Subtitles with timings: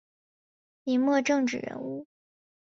[0.83, 2.07] 明末政治人物。